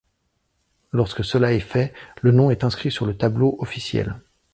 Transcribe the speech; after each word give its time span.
Lorsque 0.91 1.23
cela 1.23 1.53
est 1.53 1.59
fait, 1.59 1.93
le 2.23 2.31
nom 2.31 2.49
est 2.49 2.63
inscrit 2.63 2.89
sur 2.89 3.05
le 3.05 3.15
tableau 3.15 3.57
officiel. 3.59 4.15